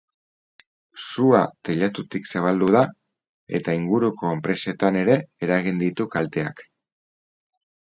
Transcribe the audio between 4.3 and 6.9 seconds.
enpresetan ere eragin ditu kalteak.